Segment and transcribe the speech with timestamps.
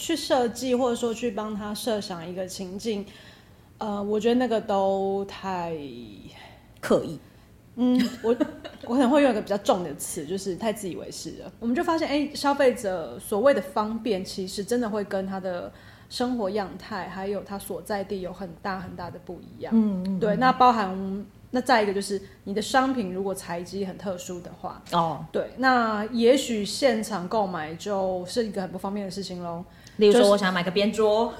[0.00, 3.04] 去设计或者说去帮他设想一个情境，
[3.76, 5.76] 呃，我觉得那个都太
[6.80, 7.18] 刻意。
[7.76, 8.34] 嗯，我
[8.86, 11.52] 我可能会用一个比较重的词，就是太自以为是了。
[11.60, 15.70] 我们就发现，哎，消费者所谓的方便，其实真的会跟他的
[16.08, 19.72] 生活样态，还有他所在地有很大很大的不一样。
[19.76, 20.36] 嗯，嗯，对。
[20.36, 29.64] 那包含那再一个就是你的商品如果材质很特殊的话，哦，对，那也许现场购买就是一个很不方便的事情喽。
[30.00, 31.32] 例如说，我想买个边桌，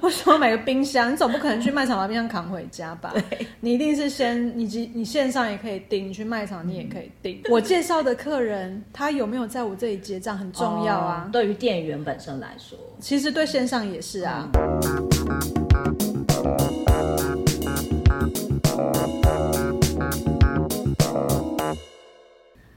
[0.00, 3.12] 我想要买个冰箱，你总不可能去卖场把冰箱扛回家吧？
[3.60, 7.36] 你一定是先，你你线上也可以订，你去卖场你也可以订。
[7.44, 11.26] 嗯、 我介绍的客人他有没有在我这里结账很重要啊。
[11.28, 14.48] 哦、对于店员本身来说，其实对线上也是啊。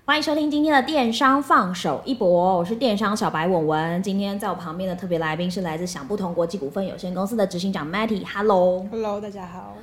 [0.09, 4.01] 欢迎收听今天的电商放手一搏，我是电商小白文文。
[4.01, 9.77] 今天在我旁边的特别来宾是来自想不同国际股份有限公司的执行长 Matty，Hello，Hello，大家好。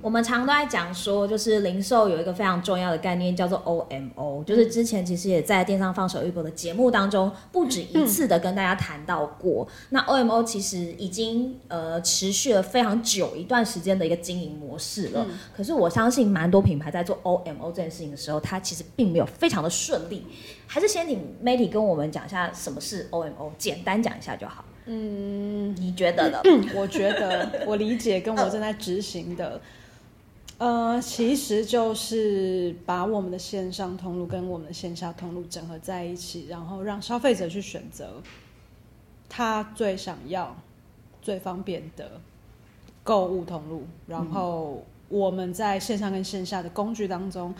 [0.00, 4.42] 我们常都在讲说，就是零售有一个非常重要的概念，叫做 OMO。
[4.44, 9.68] 就是之前其实也在电商放手一搏的节目当中，不止一次的跟大家谈到过。
[9.90, 15.26] 那 OMO 其实已经呃持续了非常久一段时间的一个经营模式了。
[15.54, 20.26] 可是我相信，蛮多品牌在做 OMO 这件事情的时候，它其实并没有非常的顺利。
[20.66, 24.64] 还是先请 Matty 跟我们讲一下什么是 OMO，简单讲一下就好。
[24.86, 26.40] 嗯，你觉得呢？
[26.74, 29.60] 我觉得我理解，跟我正在执行的。
[30.62, 38.22] 呃，其实就是把我们的线上通路跟我们的线下通路整合在一起，然后让消费者去选择
[39.28, 40.56] 他最想要、
[41.20, 42.20] 最方便的
[43.02, 47.52] 购物通路，然后我们在线上跟线下的工具当中，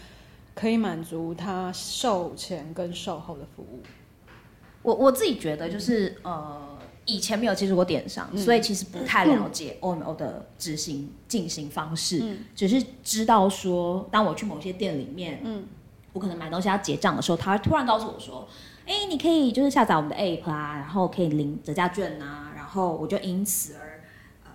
[0.55, 3.81] 可以满足他售前跟售后的服务。
[4.83, 6.72] 我我自己觉得就是呃。
[7.05, 15.67] 以前没有接触过电商，嗯、所以其实不太了解 OMO 的执行进行方式，嗯、只是知道说，当我去某些店里面，嗯，
[16.13, 18.47] 我可能买东西要结账的时候，他会突然告诉我说，
[18.87, 24.01] 哎、欸，你可以就是下载我们的 App 啊，然后可以领折价券啊，然后我就因此而
[24.45, 24.51] 呃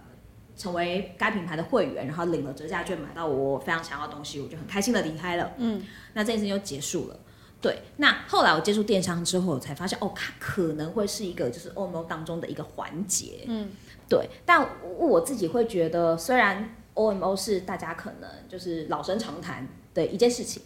[0.56, 5.82] 成为该品牌的会员，然后领了折价券，买到我非常想要的东西，我就很开心的离开了，嗯，
[6.14, 7.20] 那这件事情就结束了。
[7.60, 13.46] 对，那后来我接触电商之后，我才发现哦，它可能会是一个就是 OMO 当中的一个环节。
[13.48, 13.70] 嗯，
[14.08, 14.30] 对。
[14.46, 14.64] 但
[14.98, 20.62] 我自己会觉得，虽然 OMO 是大家可能就是老生常谈的一件事情，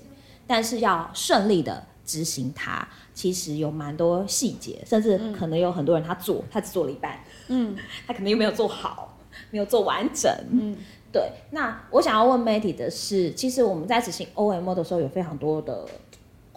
[0.46, 7.18] 但是要顺利的执行它，其实有蛮多细节，甚至可能有很多人他做，他只做了一半。
[7.48, 7.74] 嗯，
[8.06, 9.18] 他可能又没有做好，
[9.50, 10.30] 没有做完整。
[10.52, 10.76] 嗯，
[11.10, 11.32] 对。
[11.52, 15.88] 那我想要问 Matty 的是，其实我们在执行 OMO 的时候，有非常多的。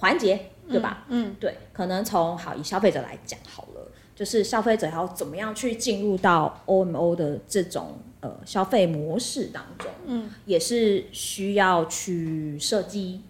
[0.04, 1.04] 环节对吧？
[1.08, 13.22] 嗯，嗯对，可能从好以消费者来讲好了，就是消费者要怎么样去进入到 OMO 的这种呃消费模式当中，嗯，也是需要去设计，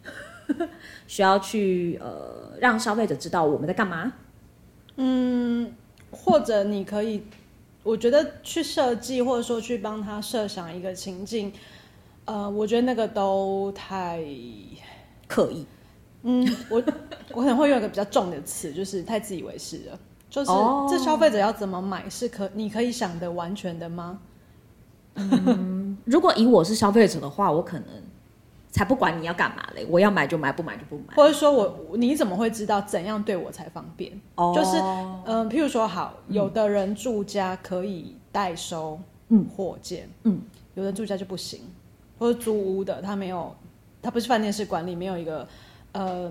[1.07, 4.12] 需要去呃让消费者知道我们在干嘛，
[4.97, 5.73] 嗯，
[6.11, 7.23] 或者你可以，
[7.85, 11.53] 我觉得去设计或者说去帮他设想一个情境，
[12.25, 14.23] 呃，我觉得那个都太
[15.29, 15.67] 刻意。
[16.25, 16.83] 嗯，我
[17.33, 19.99] 我可能会用一个比较重的词，就是太自以为是了。
[20.31, 20.51] 就是
[20.89, 24.19] 这消费者要怎么买，是可你可以想的完全的吗？
[25.15, 27.87] 嗯， 如果以我是消费者的话，我可能
[28.73, 31.15] 才不管你要干嘛嘞，我要买就买，不买就不买。
[31.15, 34.11] 或者说我你怎么会知道怎样对我才方便？
[34.35, 38.99] 哦，就是嗯、呃，譬如说好，有的人住家可以代收
[39.29, 40.41] 嗯货件，嗯，
[40.75, 41.61] 有的住家就不行，
[42.19, 43.55] 或者租屋的他没有，
[44.03, 45.47] 他不是饭店式管理，没有一个。
[45.94, 46.31] 呃，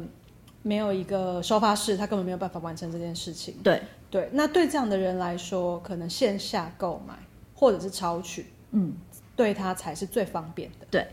[0.61, 3.55] 没有一个收发室，他根本没有办法完成这件事情。
[3.63, 3.81] 对
[4.11, 7.15] 对，那对这样的人来说，可能线下购买
[7.55, 8.93] 或者是超取，嗯，
[9.35, 10.85] 对他才是最方便的。
[10.91, 11.07] 对，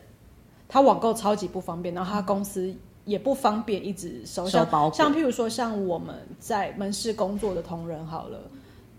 [0.68, 2.74] 他网购超级不方便，然后他公司
[3.04, 4.92] 也不方便一直收收包。
[4.92, 8.38] 像譬如说，像我们在门市工作的同仁，好了，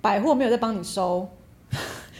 [0.02, 1.30] 百货没有在帮你收。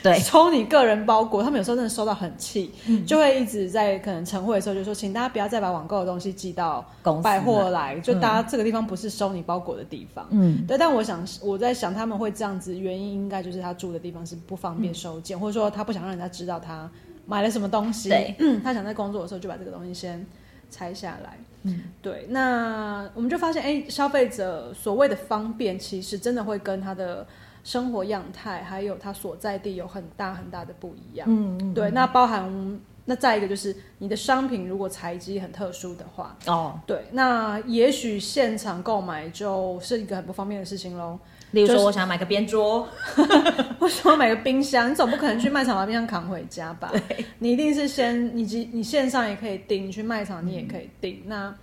[0.04, 6.84] 对，抽你个人包裹，他们有时候真的收到很气，嗯、就会一直在可能晨会的时候就说，请大家不要再把网购的东西寄到
[7.22, 10.28] 百货来，就大家这个地方不是收你包裹的地方。
[10.32, 10.76] 嗯，对。
[10.76, 16.90] 但我想，我在想他们会这样子，原因应该就是他住的地方是不方便收件，嗯、或者说他不想让人家知道他
[17.28, 18.10] 买了什么东西。
[18.10, 20.26] 对，他想在工作的时候就把这个东西先
[20.72, 21.38] 拆下来。
[21.62, 22.26] 嗯，对。
[22.28, 27.28] 那我们就发现，哎，消费者所谓的方便，其实真的会跟他的。
[27.64, 31.28] 生活样态还有它所在地有很大很大的不一样。
[31.30, 41.20] 嗯，嗯对，那包含那再一个就是你的商品如果材质很特殊的话，哦，对，那也许现场购买就是一个很不方便的事情喽。
[41.52, 42.88] 例如说，我想买个边桌，
[43.78, 46.90] 或者说买个冰箱，你总不可能去卖场把冰箱扛回家吧？
[47.10, 51.16] 对，你一定是先你你线上也可以订，你去卖场你也可以订。
[51.16, 51.56] 嗯、那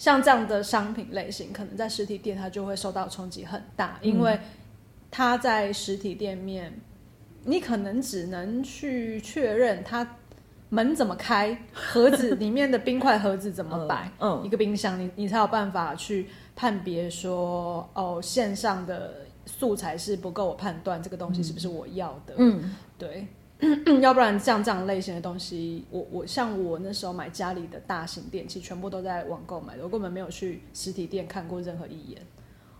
[0.00, 4.40] 像这样的商品类型，可能在实体店它就会受到冲击很大，因为
[5.10, 6.72] 它在实体店面，
[7.44, 10.16] 你可能只能去确认它
[10.70, 16.28] 门怎么开，盒子里面的冰块盒子怎么摆， 嗯，一个冰箱，你你才有办法去。
[16.56, 22.34] 判别说哦，线上的素材是不够我判断这个东西是不是我要的。
[22.36, 23.26] 嗯，对，
[24.00, 32.20] 要不然像这样类型的东西，我我像我那时候买家里的大型电器，全部都在网购买的，我根本没有去实体店看过任何一眼。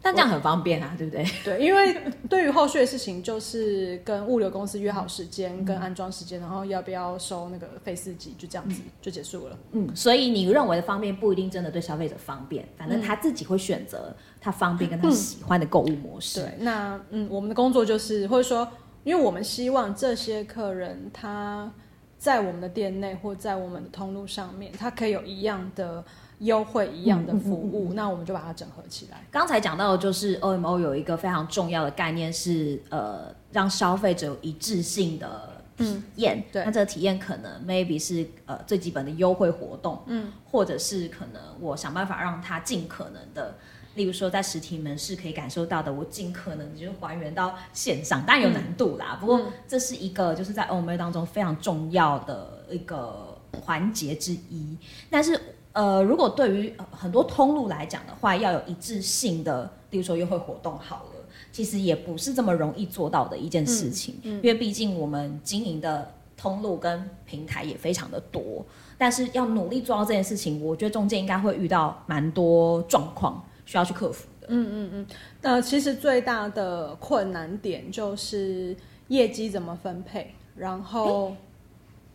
[0.02, 1.22] 但这样很方便啊，对不对？
[1.44, 1.94] 对，因为
[2.26, 9.58] 对于后续的事情，就是跟物流公司约好时间、嗯、跟安装时间，然后要不要收那个费四级，就这样子、嗯、就结束了。
[9.72, 16.40] 嗯，所以你认为的方便不一定真的对消费者方便，反正他自己会选择他方便跟他喜欢的购物模式。
[16.40, 18.66] 嗯、对，那嗯，我们的工作就是，或者说，
[19.04, 21.72] 因为我们希望这些客人他
[22.18, 26.04] 在我们的店内或在我们的通路上面，他可以有一样的。
[26.40, 29.22] 优惠一样的服务，嗯嗯嗯嗯，那我们就把它整合起来。
[29.30, 36.38] 刚才讲到的就是 OMO 有一个非常重要的概念是，呃，让消费者有一致性的体验。
[36.38, 43.54] 嗯、对，那这个体验可能 maybe 是呃最基本的优惠活动，嗯，或者是可能我想办法让他尽可能的，
[43.94, 49.18] 例如说在实体门市可以感受到的，我尽可能就是还原到线上，当然有难度啦。
[49.18, 54.76] 嗯、不过这是一个就是在 OMO 当中非常重要的一个环节之一，
[55.08, 55.40] 但是。
[55.72, 68.66] 呃，如果对于很多通路来讲的话，要有一致性的，比如说优惠活动，好了，其实也不是这么容易做到的一件事情，嗯嗯、因为毕竟我们经营的通路跟平台也非常的多，
[68.98, 73.40] 但是要努力做到这件事情，我觉得中间应该会遇到蛮多状况
[73.70, 74.48] 需要去克服的。
[74.50, 75.06] 嗯嗯嗯，
[75.40, 78.76] 那、其实最大的困难点就是
[79.06, 81.36] 业绩怎么分配，然后。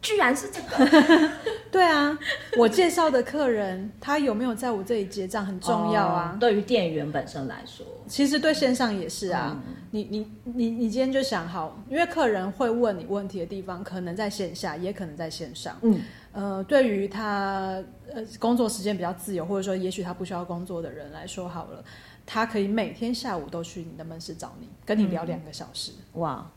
[0.05, 1.31] 居然是这个，
[1.71, 2.15] 对啊，
[2.55, 6.33] 我介绍的客人他有没有在我这里结账很重要啊。
[6.35, 9.59] 哦、对于店员本身来说，其实对线上也是啊。
[9.67, 15.75] 嗯、你你你你今天就想好，因为客人会问你问题的地方，可能在线下，也可能在线上。
[15.81, 15.99] 嗯，
[16.33, 21.83] 呃，对于他呃工作时间比较自由，或者说也许他不需要工作的人来说，好了，
[22.27, 25.91] 他可以每天下午都去你的门市找你，跟你聊两个小时。
[26.13, 26.51] 嗯、哇。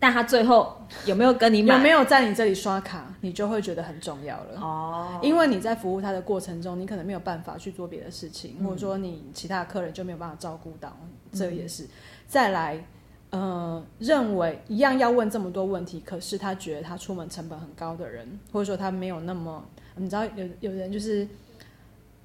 [0.00, 1.74] 但他最后有没有跟你买？
[1.74, 3.12] 有没有在你这里刷卡？
[3.20, 5.18] 你就会觉得很重要了哦。
[5.20, 10.96] 因为你在服务他的过程中，你可能没有办法去做别的事情，嗯、或者说你其他客人就没有办法照顾到，
[11.32, 11.82] 这也是。
[11.82, 11.88] 嗯、
[12.28, 12.84] 再来，
[13.30, 19.64] 呃，认为一样要问这么多问题，可是他觉得他出门成本很高的人，或者说他没有那么，
[19.96, 21.26] 你知道有有人就是，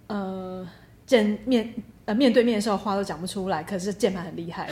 [0.07, 0.67] 呃，
[1.07, 1.73] 见面。
[2.05, 4.69] 呃，面对面的时候话都讲不出来，可是键盘很厉害，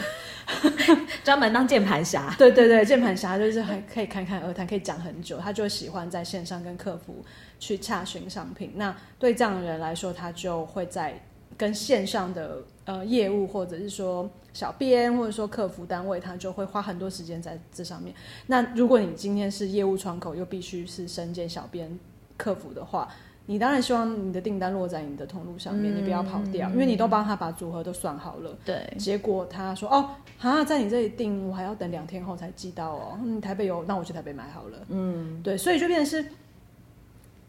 [1.23, 2.35] 专门当键盘侠。
[2.37, 5.37] 对对对，键盘侠就是还可以侃侃而谈，可以讲很久。
[5.37, 7.23] 他就喜欢在线上跟客服
[7.57, 8.73] 去洽询商品。
[8.75, 11.21] 那对这样的人来说，他就会在
[11.55, 18.13] 跟线上的呃业务，或者是说小编，或者说客服单位，他就会花很多时间在这上面。
[18.47, 21.97] 那如果你今天是业务窗口，又必须是身兼小编、
[22.35, 23.07] 客服的话。
[23.47, 28.57] 你当然希望你的订单落在你的通路上面，嗯、你不要跑掉，因为你都帮他把组合都算好了。
[28.63, 33.19] 对，结果他说：“哦，哈，在你这里订，我还要等两天后才寄到哦。
[33.21, 36.29] 嗯，台北有，那我去台北买好了。”嗯，对，所以就变成是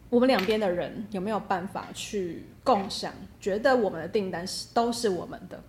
[0.09, 5.61] 我们两边的人有没有办法去共享，觉得我们的订单是都是我们的，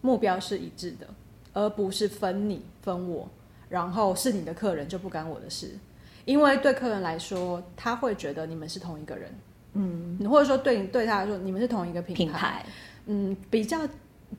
[0.00, 1.06] 目标是一致的，
[1.52, 3.28] 而不是分你分我，
[3.68, 5.76] 然后是你的客人就不干我的事，
[6.24, 9.30] 因为对客人来说，他会觉得你们是同一个人。
[9.76, 12.66] 嗯，或者说对你对他来说，你们是同一个品牌，品牌
[13.06, 13.78] 嗯，比较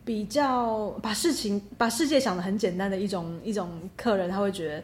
[0.03, 4.84] 比较把事情把世界想的很简单的一种一种客人，他会觉得，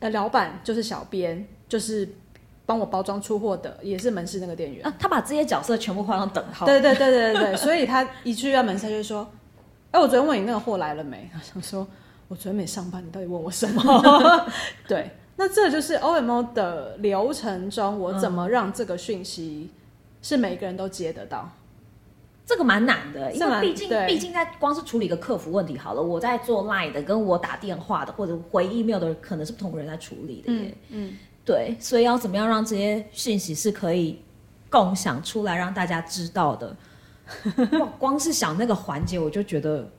[0.00, 2.08] 呃，老板就是小编，就是
[2.64, 9.30] 帮我包装出货的，也是门市那个店员，啊，他把这些角色全部画上等号，对对对对对对，所以他一去到门市就说，
[9.90, 11.28] 哎，我昨天问你那个货来了没？
[11.32, 11.86] 他想说，
[12.28, 14.46] 我昨天没上班，你到底问我什么？
[14.88, 19.70] 对，那这就是 OMO 的流程中，我怎么让这个讯息。
[20.22, 21.50] 是每个人都接得到，
[22.46, 30.74] 这个蛮难的，因为毕竟毕竟在光是处理一个客服问题好了，我在做 Line 的，跟我打电话的或者回 email 的，可能是不同人在处理的耶。
[30.88, 34.22] 嗯，嗯对，所以要怎么样让这些讯息是可以
[34.70, 36.76] 共享出来，让大家知道的？
[37.98, 39.90] 光是想那个环节，我就觉得。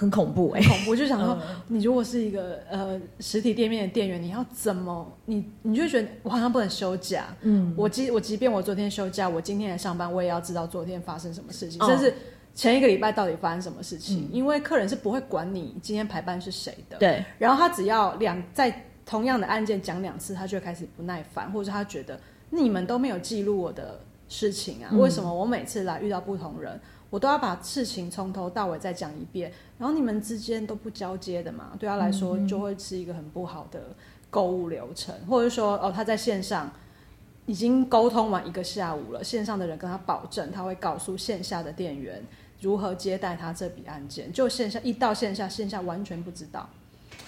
[0.00, 0.96] 很恐怖哎、欸，恐怖！
[0.96, 1.38] 就想说，
[1.68, 5.06] 你如果是一个呃实体店面的店员，你要怎么？
[5.26, 7.26] 你你就觉得我好像不能休假。
[7.42, 12.14] 嗯，我即我即便我昨天休假，我今天来上班，我也要知道昨天发生什么事情，哦、甚至
[12.54, 16.96] 前一个礼拜到底发生什么事情，嗯、因为客人是不会管你今天排班是谁的。
[16.96, 17.22] 对。
[17.38, 26.80] 然后他只要两在同样的案件讲两次，他就会开始不耐烦，或者他觉得你们都没有记录我的事情啊，嗯、为什么我每次来遇到不同人，
[27.10, 31.72] 我都要把事情从头到尾再讲一遍，然后你们之间都不交接的嘛？
[31.78, 33.94] 对他来说就会是一个很不好的
[34.30, 36.70] 购物流程，嗯、或者说哦，他在线上。
[37.46, 42.22] 已经沟通完一个下午了，线上的人跟他保证，他会告诉线下的店员
[42.60, 44.32] 如何接待他这笔案件。
[44.32, 46.68] 就线下一到线下，线下完全不知道。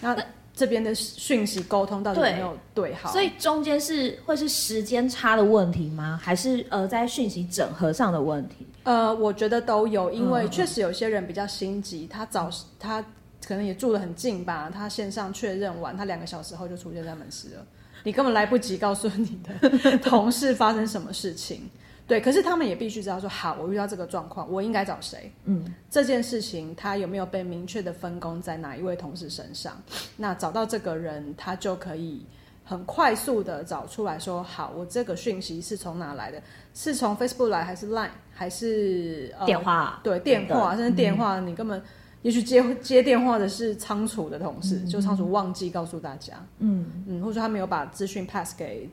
[0.01, 0.17] 那
[0.54, 3.11] 这边的讯息沟通到底有没有对好？
[3.11, 6.21] 所以中间是会是时间差的问题吗？
[6.23, 8.66] 还是呃在讯息整合上的问题？
[8.85, 13.02] 呃，我觉得都有，因为确实有些人比较心急，他早他
[13.47, 17.66] 可能也住得很近吧，他线上确认完，他两个小时后就出现在门市了。
[18.04, 21.71] 你根本来不及告诉你的同事发生什么事情，
[22.06, 25.32] 对，可是他们也必须知道说，好，我遇到这个状况，我应该找谁？
[25.44, 29.80] 嗯，这件事情他有没有被明确的分工在哪一位同事身上？
[30.16, 32.26] 那找到这个人，他就可以
[32.64, 36.42] 很快速的找出来说，好，我这个讯息是从哪来的？
[36.75, 40.00] 是从 Facebook 来，还是 Line，还是、呃、电话？
[40.02, 41.82] 对，电话，甚至电话，你根本。
[42.23, 48.88] 也许接接电话的是仓储的同事，嗯、就仓储忘记告诉大家，嗯嗯，或者说他没有把资讯 pass 给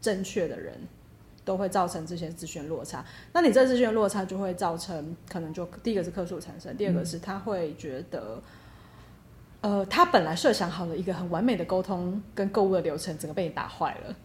[0.00, 0.74] 正确的人，
[1.44, 3.04] 都会造成这些资讯落差。
[3.32, 8.42] 那你这资讯落差就会造成可能就第一个是客诉产生，第二个是他会觉得，
[9.62, 14.16] 嗯、呃，他本来设想好的一个很完美的沟通跟购物的流程，整个被你打坏了，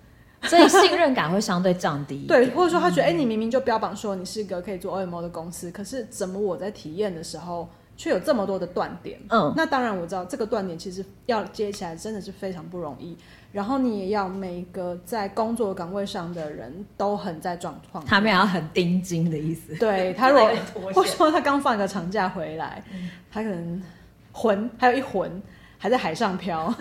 [0.49, 2.25] 所以信任感会相对降低。
[2.27, 7.69] 对，或者说他觉得，哎、你明明就标榜说你是一个可以做 OMO 的公司，可是怎么我在体验的时候？
[7.97, 13.17] 却有这么多的断点，嗯，那当然我知道这个断点其实要接起来真的是非常不容易。
[13.51, 19.73] 然后你也要每个在工作岗位上的人都很在状况，他们要很盯紧的意思。
[19.79, 20.51] 对，他如果
[20.93, 23.81] 或说他刚放一个长假回来，嗯、他可能
[24.31, 25.41] 魂还有一魂
[25.79, 26.71] 还在海上漂，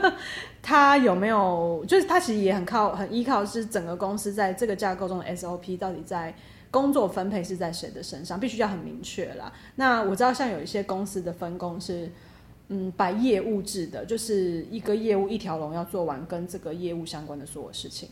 [0.62, 1.84] 他有没有？
[1.86, 6.34] 就是他其实也很靠很依靠是整个公司在这个架构中的 SOP 到底在。
[6.72, 9.52] 工作分配是在谁的身上，必须要很明确啦。
[9.76, 12.10] 那我知道，像有一些公司的分工是，
[12.68, 18.08] 嗯，摆业务制的，就是一个业务一条龙要做完跟这个业务相关的所有事情。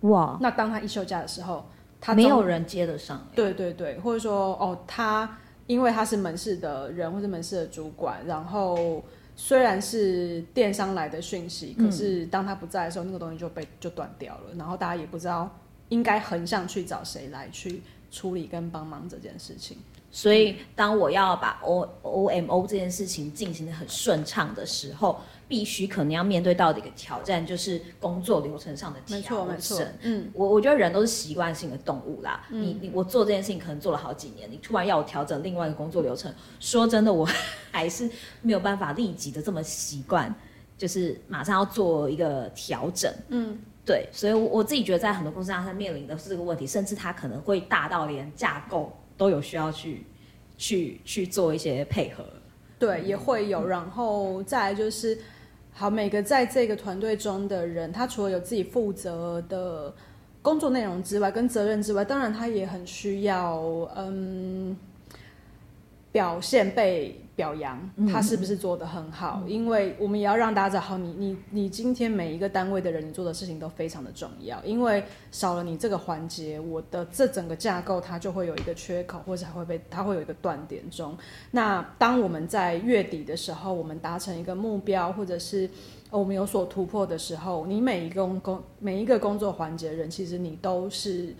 [0.00, 0.38] 哇！
[0.40, 1.66] 那当他一休假的时候，
[2.00, 3.22] 他没有人接得上。
[3.34, 9.04] 对对对，或者说哦，他因为他是门市的人或者门市的主管，然后
[9.36, 15.54] 虽然是电商来的讯息，可是当他不在的时候，那个东西就被就断掉了，然后大家也不知道。
[15.90, 19.76] 应该横向去找谁来去处理跟帮忙这件事情。
[20.12, 29.46] 所以，当我要把 O O M O 这件事情进行的很顺畅的时候，必须可能要面对到的一个挑战，就是工作流程上的调整。
[29.46, 32.44] 没错，嗯，我我觉得人都是习惯性的动物啦。
[32.50, 37.24] 嗯、你你我做这件事情可能做了好几年，你突然要我调整另外一个工作流程，说真的，我
[37.70, 38.10] 还是
[38.42, 40.34] 没有办法立即的这么习惯，
[40.76, 43.14] 就是马上要做一个调整。
[43.28, 43.56] 嗯。
[43.90, 50.06] 对，所以，我我自己觉得，在很多公司上，他面临的是这个问题，甚至他可能会大到连架构都有需要去
[50.56, 52.24] 去去做一些配合。
[52.78, 53.66] 对，也会有。
[53.66, 55.18] 然后再来就是，
[55.72, 59.92] 好，每个在这个团队中的人，他除了有自己负责的
[60.40, 63.58] 工作内容之外，跟责任之外，当然他也很需要，
[63.96, 64.76] 嗯，
[66.12, 67.19] 表现被。
[67.36, 67.78] 表扬
[68.12, 69.40] 他是不是做得很好？
[69.44, 74.62] 嗯、因为我们也要让大家知道，好，你你你今天每一个单位的人，你做的事情都非常的重要。
[74.62, 81.16] 因为少了你这个环节，我的这整个架构它就会有一个缺口，或者还会被它会有一个断点中。
[81.50, 85.70] 那当我们在月底的时候，我们达成一个目标，或者是
[86.10, 91.34] 我们有所突破的时候，你每一个工工每一个工作环节的人，其实你都是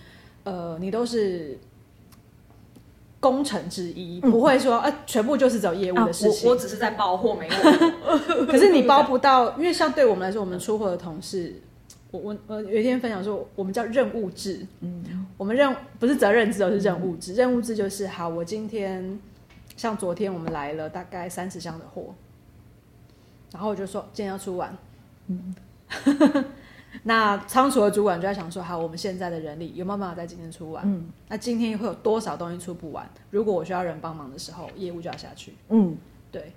[0.45, 1.59] 呃，你都是。
[3.21, 6.41] 功臣之一不会说，呃、啊，全部就是走业务的事情。
[6.41, 8.47] 啊、我，我只是在包货，没有。
[8.47, 11.55] 可是你包不到，因为像对我们来说，我们出货的同事，
[12.11, 14.67] 我我我有一天分享说，我们叫任务制。
[14.81, 17.35] 嗯，我们任不是责任制，而是任务制。
[17.35, 19.21] 嗯、任务制就是，好，我今天
[19.77, 22.15] 像昨天我们来了大概三十箱的货，
[23.53, 24.75] 然后我就说今天要出完。
[25.27, 25.55] 嗯。
[27.05, 30.83] 那仓储的主管就在想说：好，我们现在的人力有没有办法在今天出完？
[30.87, 33.09] 嗯，那今天会有多少东西出不完？
[33.31, 35.55] 如果我需要人帮忙的时候，业务就要下去。
[35.69, 35.97] 嗯，
[36.33, 36.53] 对，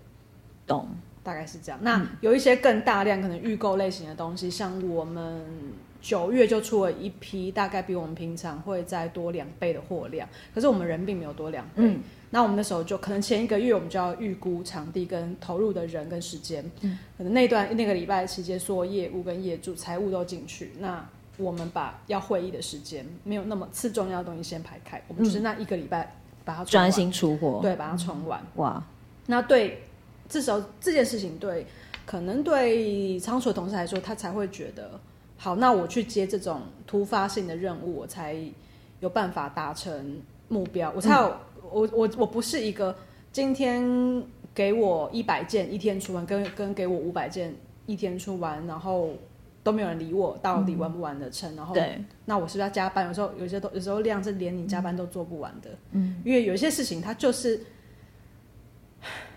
[0.65, 0.87] 懂，
[1.23, 1.79] 大概是这样。
[1.81, 5.41] 那有一些更大量可能预购类型的东西，像我们
[6.01, 11.71] 九月就出了一批，大概比我们平常会再多两倍的货量，可是我们人并没有多两倍。
[11.77, 11.99] 嗯
[12.33, 26.11] 那我们那时候就可能前一个月我们就要预估场地跟投入的人跟时间，嗯，可能那段那个礼拜期间，所有业务跟业主财务都进去，那我们把要会议的时间没有那么次重要的东西先排开，我们就是那一个礼拜
[26.43, 28.43] 把它专心出货，对，把它冲完。
[28.55, 28.83] 哇，
[29.27, 29.83] 那对，
[30.27, 31.67] 至少这件事情对，
[32.03, 34.99] 可能对仓储的同事来说，他才会觉得
[35.37, 35.55] 好。
[35.57, 38.35] 那我去接这种突发性的任务，我才
[39.01, 40.19] 有办法达成
[40.53, 40.91] 目标。
[40.95, 41.37] 我才有，嗯、
[41.71, 42.95] 我我我不是一个
[43.31, 47.55] 今天给我一百件一天出完，跟跟给我五百件
[47.85, 49.09] 一天出完，然后。
[49.65, 51.49] 都没有人理我，到底完不完的成？
[51.53, 53.07] 嗯、然后，对，那我是不是要加班？
[53.07, 55.69] 有时候有些都有时候量是连你加班都做不完的。
[55.93, 57.61] 嗯，因为有些事情它就是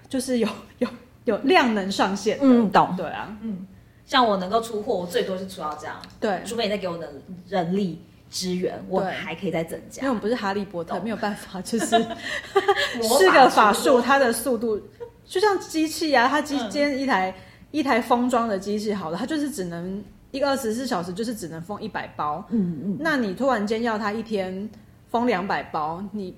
[0.08, 0.88] 就是有有
[1.26, 2.38] 有量能上限。
[2.42, 2.96] 嗯，懂。
[2.96, 3.68] 对啊，嗯，
[4.04, 5.94] 像我能够出货，我最多是出到这样。
[6.18, 7.08] 对，除非你再给我能
[7.46, 10.02] 人力支援，我还可以再增加。
[10.02, 11.86] 因为我们不是哈利波特，没有办法， 就是
[13.18, 14.80] 是个法术，它的速度
[15.24, 17.34] 就像机器啊，它机今天一台、嗯、
[17.70, 20.02] 一台封装的机器，好了，它就是只能。
[20.32, 24.68] 一个二十四小时就是只能封一百包，嗯嗯，那你突然间要它一天
[25.08, 26.36] 封两百包，你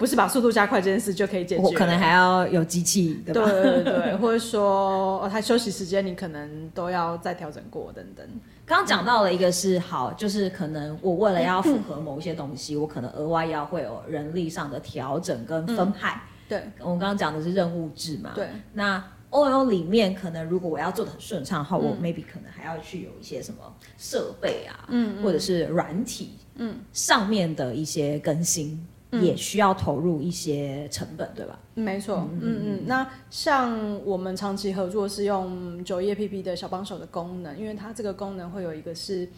[0.00, 1.62] 不是把速度加快这件事就可以解决？
[1.62, 3.44] 我可能还要有机器，对吧？
[3.44, 8.26] 对对对， 或者说哦，他休息时间你可能都要再调整过等等。
[8.64, 16.14] 刚刚讲到了一个是好，就是可能我为了要符合某一些东西，嗯、我可能额外要会有人力上的调整跟分派。
[16.14, 18.32] 嗯、对，我们刚刚讲的是任务制嘛？
[18.34, 19.04] 对，那。
[19.30, 23.60] OMO 里面可能如果我要做的很顺畅的话，嗯、我 maybe 可能还要去有一些什么
[23.96, 31.58] 设备啊，嗯，嗯或者是软体，嗯，上面的一些更新，嗯、也需要投入一些成本，对吧？
[31.74, 32.82] 没错，嗯嗯，嗯。
[32.86, 39.28] 那像我们长期合作是用九一 APP 的小帮手的功能，因为它这个功能会有一个是，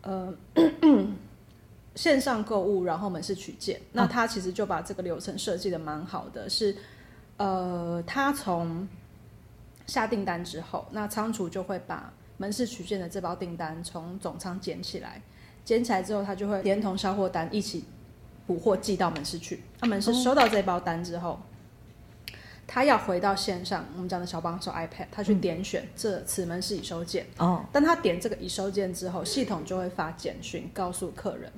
[0.00, 0.32] 呃，
[1.94, 6.74] 线上购物，然后门市取件，那它其实就把这个流程设计的蛮好的，是，
[7.36, 8.88] 呃，它从
[9.86, 15.20] 下订单之后，那仓储就会把门市取件的这包订单从总仓捡起来，
[15.64, 17.84] 捡起来之后，他就会连同销货单一起
[18.46, 19.62] 补货寄到门市去。
[19.80, 21.40] 他门市收到这包单之后，
[22.66, 27.26] 他要回到线上，我们讲的小帮手 iPad，他去点选这此门市已收件。
[27.38, 31.52] 哦，当他点这个已收件之后，系统就会发简讯告诉客人，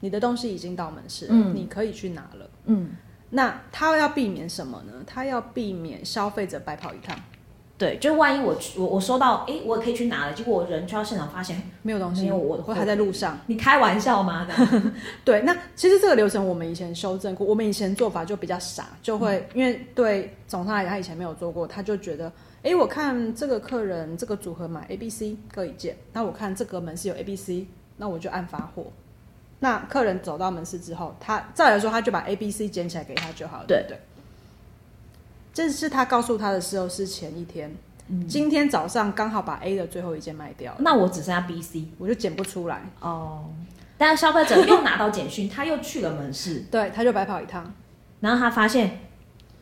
[0.00, 2.50] 你的东西已经到门市了，嗯，你可以去拿了。
[2.64, 2.90] 嗯，
[3.30, 4.92] 那他要避免什么呢？
[5.06, 7.18] 他要避免消费者白跑一趟。
[7.78, 13.38] 对，就万一我我我收到，哎，我可以去拿了，结果我人去到现场发现没有东西，没有我的货还在路上。
[13.46, 14.48] 你开玩笑吗？
[15.24, 22.32] 对，那其实这个流程我们以前修正过，我们以前做法就比较傻，就会、嗯、因为对总商来讲，他以前没有做过，他就觉得，
[22.64, 28.86] 哎，我看这个客人这个组合买 A、B、C 各一件，那我看这个门市有 A、B、C，那我就按发货。
[29.60, 33.64] 那客人走到门市之后，他再来说他就把 A、B、C 捡起来给他就好了。
[33.68, 33.96] 对对。
[35.58, 37.68] 这是他告诉他的时候是前一天，
[38.06, 42.80] 嗯、今天早上刚好把 A 的最后一件卖掉，那我只剩下 B、C，我就剪不出来。
[43.00, 43.44] 哦。
[43.96, 47.74] 但是消费者又拿到简讯，他又去了门市， 对，他就白跑一趟。
[48.20, 49.00] 然后他发现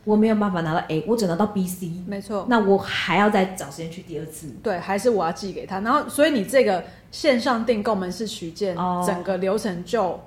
[0.04, 2.44] 我没有办法拿到 A，我只拿到 B、C，没错。
[2.46, 5.80] 那我还要再找时间去第二次，对，还是我要寄给他。
[5.80, 10.20] 然后，所以你这个线上订购门市取件，哦、整个流程就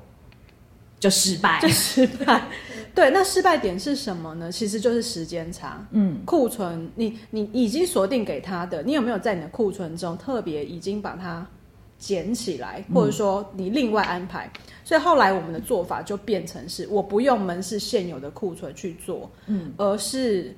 [0.99, 2.43] 就失败，就失败。
[2.93, 4.51] 对，那失败点是什么呢？
[4.51, 5.85] 其实就是时间差。
[5.91, 11.47] 嗯，库存你你已经锁定给他的，你有没有在你的库存中特别已经把它
[11.97, 14.51] 捡起来，或者说你另外安排？
[14.53, 20.53] 嗯、所以后来我们的做法就变成是，我不用门市现有的库存去做，嗯，而是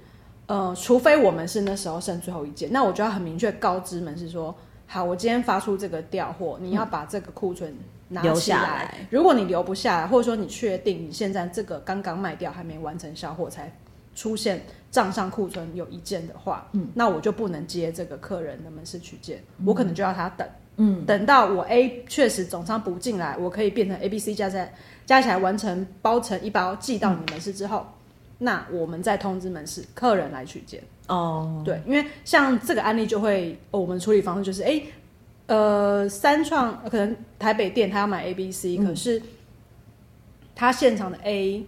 [0.47, 4.55] 呃，除非我们是那时候剩最后一件，那我就要很明确告知门市说，
[4.87, 7.71] 好，我今天发出这个调货，你要把这个库存。
[7.71, 7.77] 拿
[8.11, 9.07] 留下来。
[9.09, 13.71] 如果你留不下来，或者说你确定你现在这个刚刚卖掉还没完成销货，才
[14.13, 20.45] 出现账上库存有一件的话，嗯，那我就不能接这个客人的门市取件，嗯、我可能就要他等，
[20.75, 24.73] 嗯，等到我 A 确实总仓补进来，我可以变成 A、B、C 加在
[25.05, 27.85] 加起来完成包成一包寄到你门市之后，嗯、
[28.39, 30.83] 那我们再通知门市客人来取件。
[31.07, 34.81] 哦，对，因为像这个案例就会，哦、我们处理方式就是，哎。
[35.51, 39.21] 呃，三创可能台北店他要买 A、B、C，可是
[40.55, 41.65] 他现场的 A，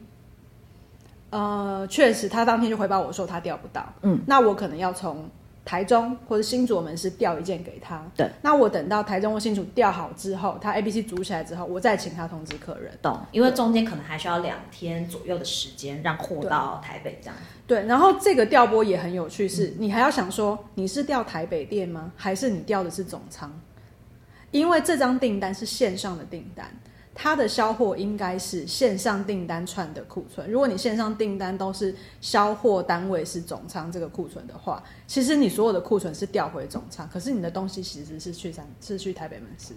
[1.31, 5.29] 呃，确实他当天就回报我说他调不到，嗯，那我可能要从
[5.65, 13.19] 台中或者新竹门市调一件给他，对，那我等到台中或新竹调好之后，他 A、B、C 组起来之后，我再请他通知客人，懂？
[13.33, 17.35] 因为中间可能还需要两天左右的时间让货到台北这样。
[17.67, 22.13] 对，然后这个调拨也很有趣是，是、嗯、你还要想说你是调台北店吗？
[22.15, 23.51] 还是你调的是总仓？
[24.53, 26.71] 因为这张订单是线上的订单，
[27.15, 30.47] 它的销货应该是线上订单串的库存。
[30.49, 39.73] 如果你线上订单都是销货单位是总仓这个库存的话，其实你所有的库存是调回总仓，可是你的东西其实是去三是去台北门市。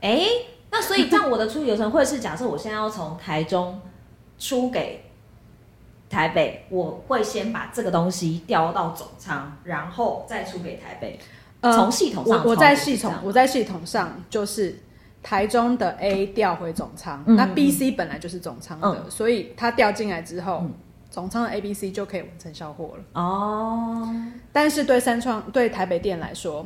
[0.00, 0.24] 哎，
[0.70, 3.78] 那所以这样我的处理流程会是假设我现在要从台中
[4.38, 5.04] 出给
[6.08, 11.20] 台北，我会先把这个东西调到总仓，然后再出给台北。
[11.60, 14.78] 从、呃、系统上，我我在系统，我在系统上就是
[15.22, 20.72] 台中的 A 调回总仓，嗯、那 B、C 本来就是总仓的，嗯、所以它调进来之后，嗯、
[21.10, 23.20] 总仓的 A、B、C 就可以完成销货了。
[23.20, 24.08] 哦，
[24.52, 26.64] 但是对三创对台北店来说，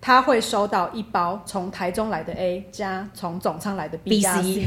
[0.00, 4.66] 他会收到一包从台中来的 A 加从总仓来的 B 加 C。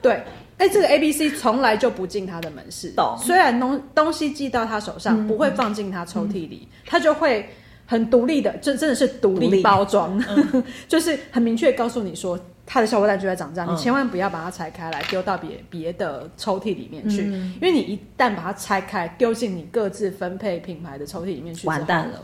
[0.00, 0.12] 对，
[0.56, 3.14] 哎、欸，这个 A、B、C 从来就不进他的门市，懂。
[3.18, 7.50] 虽然东东西寄到他手上，嗯、不会放进他抽屉里，他、嗯、就会。
[7.90, 22.22] 很独立的，这真的是独立包装， 嗯、就是很明确告诉你说，它的消费量就在涨价，嗯、你千万不要把它拆开来丢到别别的抽屉里面去，嗯、因为你一旦把它拆开丢进你各自分配品牌的抽屉里面去，完蛋了，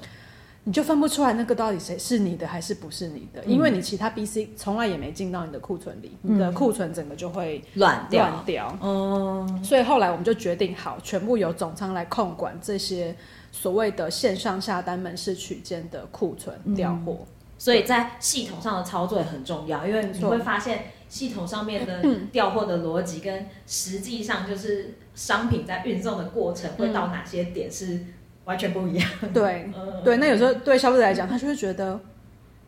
[0.66, 8.78] 你就分不出来那个到底谁是你的还是不是你的，嗯、因为你其他 B、C 从来也没进到你的库存里，嗯、你的库存整个就会乱掉，乱掉。
[8.82, 13.16] 嗯，所以后来我们就决定好，全部由总仓来控管这些。
[13.52, 17.26] 所谓的线上下单门市取件的库存调货，嗯，
[17.56, 27.98] 所以在系统上的操作也很重要，因为你会发现系统上面的调货的逻辑跟实际上就是商品在运送的过程会到哪些点是
[28.46, 29.08] 完全不一样。
[29.20, 29.70] 嗯、对，
[30.02, 32.00] 对，那有时候对消费者来讲，他就会觉得，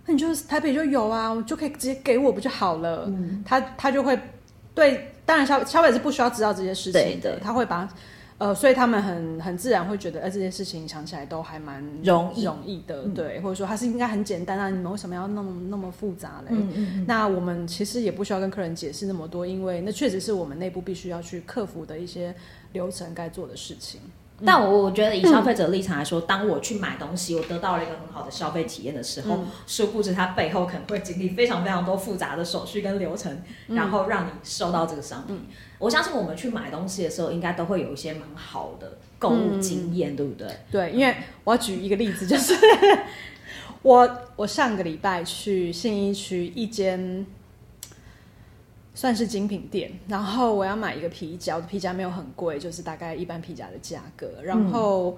[0.04, 3.06] 那你就是台北就有啊，我就可以直接给我不就好了？
[3.06, 4.18] 嗯、他他就会
[4.74, 7.88] 对，当然消消费者是不需要知道这些事情的，他会把。
[8.38, 16.50] 呃，所以他们很很自然会觉得，哎，这件事情想起来都还蛮容易容易的，嗯、对，或者说它是应该很简单啊，你们为什么要那么那么复杂嘞？
[16.52, 22.32] 嗯嗯嗯，那我们其实也不需要跟客人解释那么多，因为那确实是我们内部必须要去克服的一些
[22.70, 24.00] 流程该做的事情。
[24.46, 33.33] 但我我觉得以消费者立场来说，嗯、当我去买东西，我得到了一个很好的消费体验的时候，嗯、殊不知它背后可能会经历非常非常多复杂的手续跟流程，
[33.66, 35.35] 嗯、然后让你收到这个商品。
[35.35, 35.46] 嗯、
[35.79, 40.48] 我相信我们去买东西的时候，应该都会有一些蛮好的购物经验，嗯、对不对？
[40.70, 42.55] 对，因为我要举一个例子，就是
[43.83, 47.27] 我我上个礼拜去信义区一间。
[48.98, 54.28] 算是精品店，然后我要买一个皮夹，我的皮夹没有很贵，就是大概一般皮夹的价格。
[54.42, 55.16] 然后，嗯、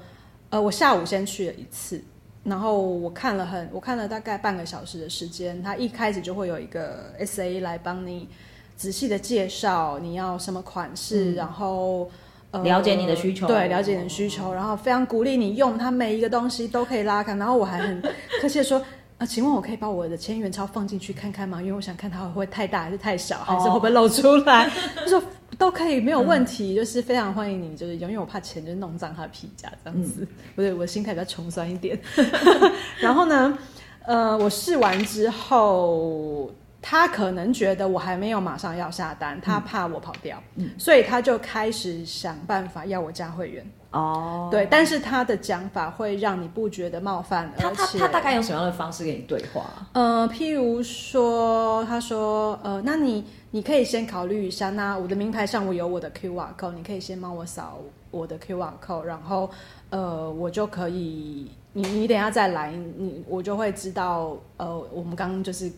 [0.50, 1.98] 呃，我下午先去了一次，
[2.44, 5.62] 然后我看了很，我看了大概半个小时的时间。
[5.62, 8.28] 他一开始就会有一个 SA 来帮你
[8.76, 12.10] 仔细的介绍你要什么款式，嗯、然后、
[12.50, 17.34] 呃、了解你的需求，对，了解你的需求，然后非常鼓励你用它，每一个东西都可以拉开。
[17.36, 18.02] 然后我还很
[18.42, 18.84] 客气的说。
[19.20, 21.60] 啊，请问我可以把我的千元钞放进去看看吗？
[21.60, 24.66] 因为我想看它会不会太大，还是太小，还是会不会露出来？
[24.96, 25.22] 他说
[25.58, 30.26] 都可以，没有问题，嗯、就是非常欢迎你，就是因为我怕钱就弄脏他的皮夹这样子。
[30.56, 32.00] 不对、嗯，我的心态比较穷酸一点。
[32.98, 33.58] 然后呢，
[34.06, 43.70] 呃，我试完之后，他可能觉得我还没有马上要下单，他怕我跑掉，嗯、所以他就开始想办法要我加会员。
[43.92, 44.50] 哦，oh.
[44.50, 49.64] 对，但是他的讲法会让你不觉得冒犯，他他他大概用什么样的方式跟你对话？
[49.92, 57.78] 呃，譬如说，他说，呃，那你你可以先考虑一下，那我的名牌上我有我的 QR code，你可以先帮我扫
[58.12, 59.50] 我的 QR code，然后
[59.90, 65.68] 呃，我就可以，你你等一下再来，你我就会知道，呃，我们刚刚就是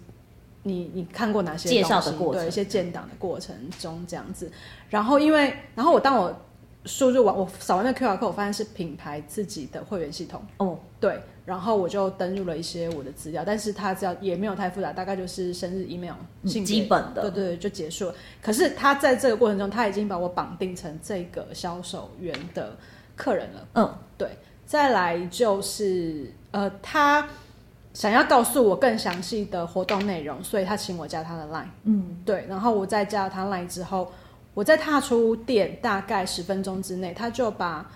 [0.64, 4.52] 你你看过哪些介绍的过程，对，一些建档的过程中这样子，
[4.90, 6.30] 然后因为，然后我当我。
[6.84, 10.42] 输入完，我扫完那 QR code，我发现是品牌自己的会员系统。
[10.56, 16.14] 哦，对，然后我就登入了一些我的资料，但是它资料也没有太复杂，大概就是生日、email、
[16.44, 18.14] 基本的，对对对，就结束了。
[18.42, 22.76] 可是他在这个过程中，他已经把我绑定成这个销售员的
[23.14, 23.66] 客人了。
[23.74, 24.28] 嗯，对。
[24.66, 27.28] 再来就是，呃，他
[27.94, 31.68] 想要告诉我更详细的活动内容，所以他请我加他的 line。
[31.84, 32.44] 嗯，对。
[32.48, 34.10] 然后我再加他 line 之后。
[34.54, 37.90] 我在踏出店大概十分钟之内，他就把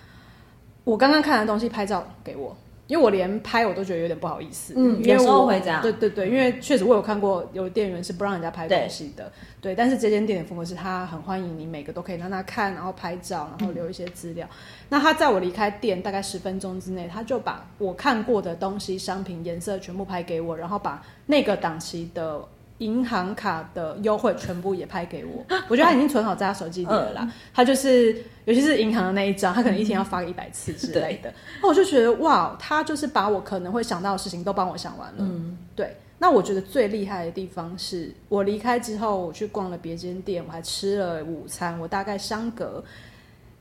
[0.84, 4.72] 我刚刚看的东西拍照给我，因为我连拍我都觉得有点不好意思。
[4.76, 5.82] 嗯，有时候会这样。
[5.82, 9.30] 对对对，因为确实我有看过有店员是不让人家拍东西的。
[9.60, 14.46] 对，对，但是这间店的风格是他很欢迎你每个都可以让他看，然后拍照，然后留一些资料。
[14.46, 14.56] 嗯、
[14.88, 22.42] 那他在我离开店大概十分钟之内，他就把我看过的东西、商品、颜色全部拍给我，然后把那个档期的。
[22.78, 27.22] 银行卡的优惠全部也拍给我， 我觉得他已经存好在他手机里了啦。
[27.22, 28.12] 嗯、他就是，
[28.44, 31.32] 尤其是银行的那一张，他可能一天要发个一百次之类的。
[31.62, 35.16] 那我就觉得哇，他就是把我可能会想到的事情都帮我想完了。
[35.18, 35.96] 嗯，对。
[36.18, 42.82] 那我觉得最厉害的地方是我离开之后，我去逛了别间店，我还吃了午餐，我大概相隔。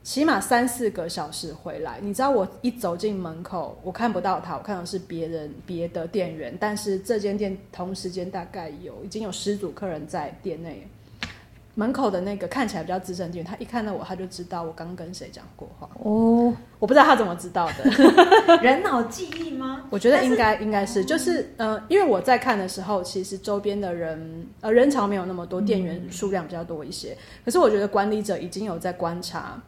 [0.06, 10.86] 起码三四个小时回来，你知道我一走进门口，我看不到他，我看到是别人别的店员，但是这间店同时间大概有已经有十组客人在店内，
[11.74, 15.90] 门口的那个看起来比较资深店员，他一看到我，他就知道我刚跟谁讲过话。
[16.04, 19.86] 哦，我不知道他怎么知道的，人脑记忆吗？
[19.90, 27.10] 我觉得应该应该是，就是呃，因为我在看的时候，其实周边的人呃人潮没有那么多，店员数量比较多一些。
[27.10, 29.60] 嗯、可是我觉得管理者已经有在观察，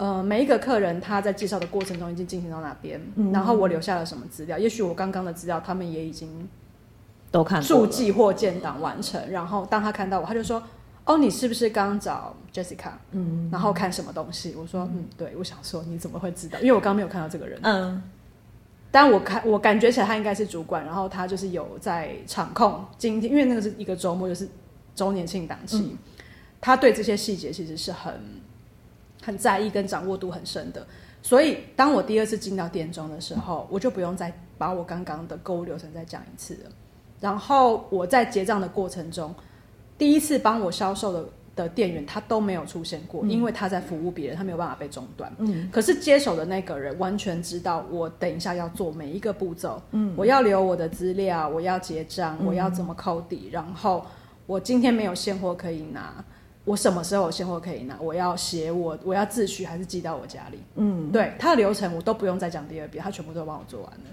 [0.00, 4.56] 呃，每一个客人他在介绍的过程中已经进行到哪边，嗯、然后我留下了什么资料。
[4.56, 6.48] 也许我刚刚的资料他们也已经
[7.30, 9.20] 都看注记或建档完成。
[9.30, 10.62] 然后当他看到我，他就说。
[11.06, 12.92] 哦，你是不是刚找 Jessica？
[13.10, 14.54] 嗯，然后看什么东西？
[14.56, 16.58] 我说，嗯，对，我想说你怎么会知道？
[16.60, 17.58] 因为我刚没有看到这个人。
[17.62, 18.00] 嗯，
[18.92, 24.46] 但我看我感觉起来他应该是主管，然后他就是有在场控今天，因为那个是一个周末，就是
[24.94, 25.98] 周年庆档期，嗯、
[26.60, 28.20] 他对这些细节其实是很
[29.22, 30.86] 很在意跟掌握度很深的。
[31.22, 36.70] 所以当我第二次进到店中的时候，我就不用再把我刚刚的购物流程再讲一次了。
[37.20, 39.34] 然后我在结账的过程中。
[39.98, 45.30] 第一次帮我销售的的店员，他都没有出现过，嗯、因为他在服务别人，他没有办法被中断。
[45.36, 49.78] 嗯，可是接手的那个人完全知道我等一下要做每一个步骤。
[49.90, 54.06] 嗯，我要留我的资料，我要结账，我要怎么扣底，嗯、然后
[54.46, 56.24] 我今天没有现货可以拿，
[56.70, 57.96] 我什么时候有现货可以拿？
[58.00, 60.58] 我要写我我要自取还是寄到我家里？
[60.76, 64.04] 嗯，对，他的流程我都不用再讲第二遍，他全部都帮我做完了。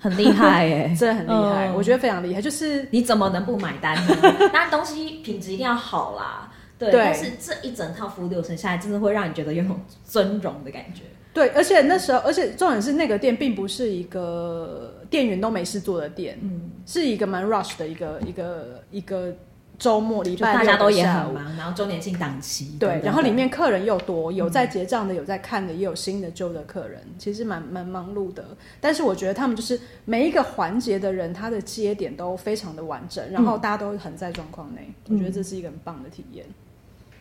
[0.00, 2.42] 很厉害耶， 真的很厉害，嗯、我觉得非常厉害。
[2.42, 4.16] 就是你怎么能不买单呢？
[4.52, 6.90] 当然东西品质一定要好啦，对。
[6.90, 11.02] 对但是这一整套服务流程下来，真的会让你觉得有种尊荣的感觉。
[11.32, 19.32] 对，而且那时候，而且重点是那个店并不是一个店员都没事做的店，嗯，是一个蛮 rush 的一个一个一个。
[19.78, 28.44] 周末礼拜六，大家都也很忙，然后周年庆档期，对，然后里面客人又多，有在结账的，有在看的，也有新的旧的客人，其实蛮蛮忙碌的。
[28.80, 36.44] 但是我觉得他们就是每一个环节的人，他的接点都非常的完整，然后大家都很在状况内，嗯、我觉得这是一个很棒的体验。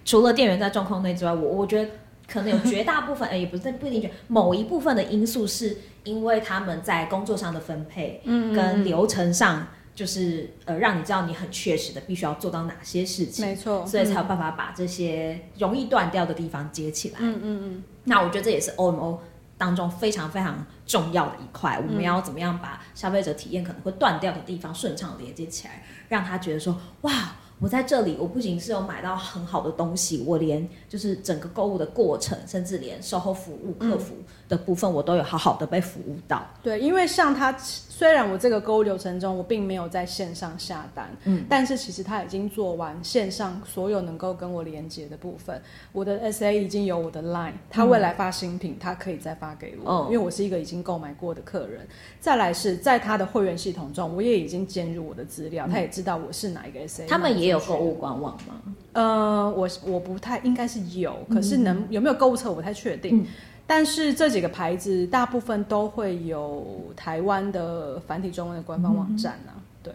[0.04, 1.92] 除了店员在状况内之外，我我觉得
[2.28, 9.68] 可能有绝大部分，哎，也不是不一定觉得某一部分的因素是因为他们在工作上的分配，嗯，跟流程上。
[9.98, 17.16] 就是呃，让你知道你很确实的必须要做到哪些事情，没错，所以才有办法把这些容易断掉的地方接起来。
[17.20, 17.84] 嗯嗯嗯。
[18.04, 19.18] 那我觉得这也是 OMO
[19.58, 21.82] 当中非常非常重要的一块。
[21.84, 27.12] 我们要怎么样把消费者体验可能会断掉的地方顺畅连接起来，让他觉得说哇。
[27.60, 34.14] 我在这里，我不仅是有买到很好的东西，我连就是整个购物的过程，甚至连售后服务、客服
[34.48, 36.46] 的部分，我都有好好的被服务到。
[36.62, 45.60] 对，因为像他，虽然我这个购物流程中我并没有在线上下单，嗯，但是其实他已经做完线上所有能够跟我连接的部分。
[45.92, 51.88] 我的 SA 已经有我的 Line，他未来发新品，他可以再发给我，嗯，因为我是一个已经购买过的客人。
[52.20, 57.08] 再来是在他的会员系统中，我也已经建入我的资料，他也知道我是哪一个 SA。
[57.08, 57.48] 他们也。
[57.48, 58.62] 也有购物官网吗？
[58.92, 63.22] 呃，我我不太应该是有，可是能有没有购物车我不太确定。
[63.22, 63.26] 嗯、
[63.68, 69.54] 但是这几个牌子大部分都会有台湾的繁体中文的官方网站啊。
[69.54, 69.94] 嗯、对，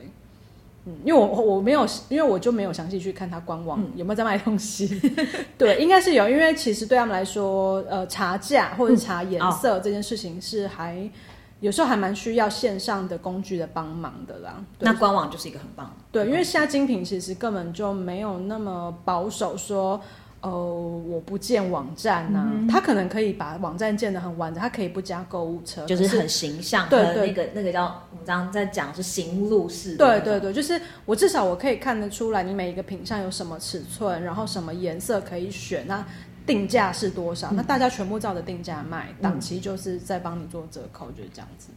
[0.85, 5.01] 嗯，因为我我没有，因为我就没有详细去看它官网有没有在卖东西。
[5.03, 5.27] 嗯、
[5.59, 11.11] 对，应该是有，因为其实对他们来说，呃，查价或者查颜色这件事情是还。
[11.61, 14.61] 有时候还蛮需要线上的工具的帮忙的啦。
[14.81, 15.93] 那官网就是一个很棒的。
[16.11, 20.01] 对，因为现在精品其实根本就没有那么保守说，
[20.43, 20.75] 说呃
[21.09, 26.89] 我不建网站呐、啊，嗯、他可能可以把网站建得很完整，他可以不加购物车，就是很形象。
[26.89, 29.97] 对对，那个那个叫我们刚刚在讲是行路式。
[29.97, 36.05] 对对对，就是我至少我可以看得出来，你每一个品相有什么尺寸，然后什么颜色可以选那。
[36.45, 37.51] 定价是多少？
[37.53, 41.69] 嗯、那大家全部照着定价卖，档期就是在帮你做折扣，就是这样子，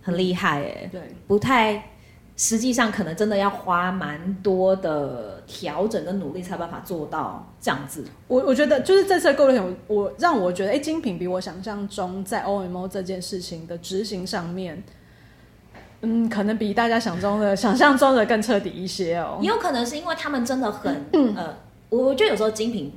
[0.00, 0.88] 很厉害哎。
[0.90, 1.90] 对，不太，
[2.36, 8.04] 实际上可能真的要花蛮多的调整跟努力，才有办法做到这样子。
[8.28, 14.82] 我我觉得就是这次的购物我，我让我觉得，哎、欸，精品比我想象中在 OMO 这件事情的执行上面，
[16.02, 19.38] 嗯，可能比大家想中的想象中的更彻底一些哦。
[19.40, 21.56] 也有可能是因为他们真的很，嗯、呃，
[21.88, 22.92] 我觉得有时候精品。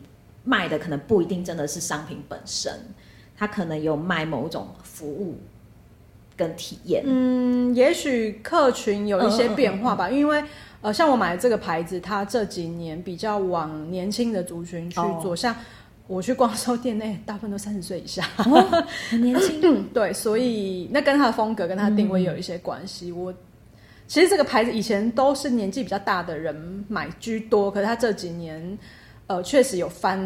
[0.49, 2.71] 卖的可能不一定真的是商品本身，
[3.35, 5.35] 他可能有卖某种服务
[6.37, 7.03] 跟体验。
[7.05, 10.43] 嗯，也许客群有一些变化吧，嗯嗯嗯、因为
[10.81, 15.33] 呃，像我买的这个牌子，它这几年比较往年轻的族群去做。
[15.33, 15.55] 哦、像
[16.07, 19.59] 我去逛售店内，大部分都三十岁以下，哦、很年轻。
[19.65, 23.09] 嗯，对，所以那跟它的风格、跟它的定位有一些关系。
[23.09, 23.33] 嗯、我
[24.07, 28.77] 其实这个牌子以前都是年纪比较大的人买居多，可是它这几年。
[29.29, 30.17] 呃，确实有翻，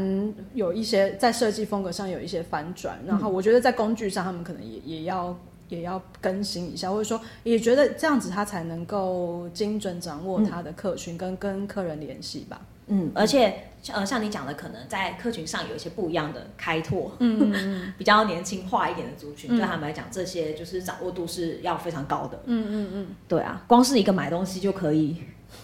[0.54, 5.36] 有一些在设计风格上有一些翻转，然后我觉得在工具上，他们可能也也要
[5.72, 12.60] 也要更新一下，或者说也觉得这样子他才能够精准掌握他的客群跟跟客人联系吧。
[12.88, 22.38] 嗯，而且呃，像你讲的，可能在客群上有一些不一样的开拓，嗯，嗯 比较年轻化一点的族群，嗯、对他们来讲，这些就是掌握度是要非常高的。
[22.46, 25.16] 嗯嗯嗯，对啊，光是一个买东西就可以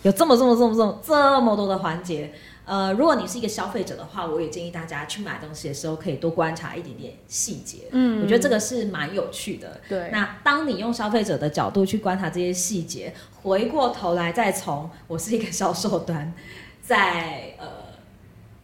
[0.04, 2.32] 有这么这么这么这么这么多的环节。
[2.68, 7.84] 呃，如果你是一个消费者的话，我也建议大家去买东西的时候可以多观察一点点细节。
[7.92, 9.80] 嗯，我觉得这个是蛮有趣的。
[9.88, 16.34] 对，那当你用消费者的角度去观察这些细节，回过头来再从我是一个销售端，
[16.82, 17.68] 再呃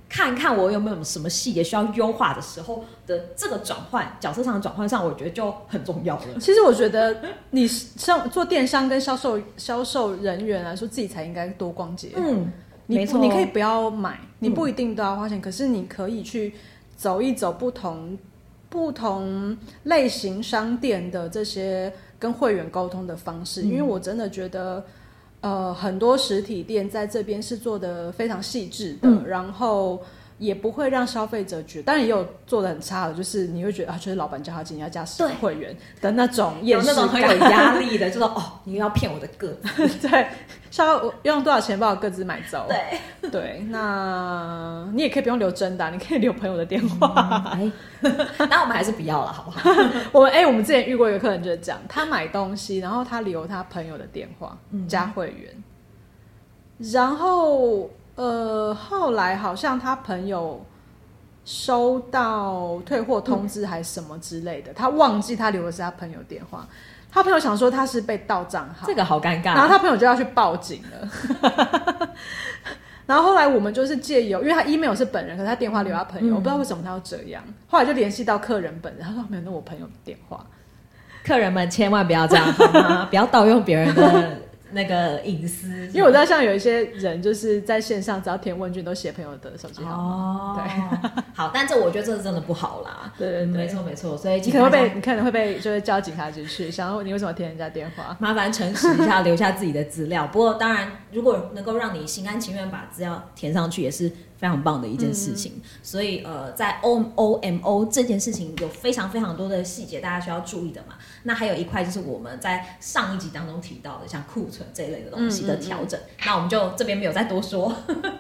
[0.10, 6.40] 看看我有没有什么细节需要优化的时候的这个转换角色上的转换上，我觉得就很重要了。
[6.42, 12.10] 其实我觉得你像做电商跟销售销售人员来说，自己才应该多逛街。
[12.18, 12.52] 嗯。
[12.88, 16.54] 你不，你可以不要买，你不一定都要花钱，嗯、可是你可以去
[16.96, 18.18] 走一走不同
[18.70, 24.84] 不同类型商店的这些跟会员沟通的方式，嗯、因为我真的觉得，
[25.42, 30.02] 呃，很多实体店在这边是做的非常细致的，嗯、然后。
[30.44, 40.28] 也不会让消费者觉得，当然也有做的很差的，就是你会觉得啊，就是老板叫他今天要加十个会员的那种，有那种很有压力的，就说哦，你又要骗我的个资， 对，
[40.78, 42.68] 要我用多少钱把我个子买走？
[42.68, 47.54] 对对，那你也可以不用留真的，你可以留朋友的电话。
[47.54, 47.72] 哎，
[48.50, 49.70] 那我们还是不要了，好不好？
[50.12, 55.64] 我们哎，我们之前遇过一个客人就是这样，他买东西，然后他留他朋友的电话加会员，
[56.92, 57.90] 然后。
[58.16, 60.64] 呃，后来好像他朋友
[61.46, 66.68] 收到退货通知还是什么之类的，嗯、他忘记他留的是他朋友电话，
[67.12, 72.10] 他朋友想说他是被盗账号，这个好尴尬，然后他朋友就要去报警了。
[73.06, 77.44] 然后后来我们就是借由，因为他 email 是本人，可是他电话留他朋友，嗯、我不知道为什么他要这样。
[77.68, 80.46] 后来就联系到客人本人，他说没有，那我朋友的电话。
[81.26, 83.08] 客人们千万不要这样好吗？
[83.10, 84.38] 不要盗用别人的。
[84.74, 89.98] 那个隐私，因为我知道像有一些人就是在线上，只要填问卷都写朋友的手机号码。
[89.98, 93.14] 哦，对， 好，但这我觉得这是真的不好啦。
[93.18, 98.16] 对对对，没错没错，所以你可能会被，你可能会被就是叫警察局去，想问你为什么填人家电话？
[98.20, 100.28] 麻烦诚实一下，留下自己的资料。
[100.28, 104.12] 不过当然，如果能够让你心甘情愿把资料填上去，也是。
[104.38, 110.96] 非常棒的一件事情，嗯、所以呃，在 O O M O 这件事情有非常非常多的细节，大家需要注意的嘛。
[111.24, 116.00] 那还有一块就是我们在上一集当中提到的，像库存这一类的东西的调整。
[116.00, 117.74] 嗯嗯嗯，那我们就这边没有再多说。